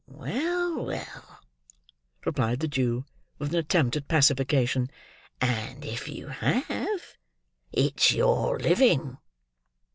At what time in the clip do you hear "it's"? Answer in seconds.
7.71-8.11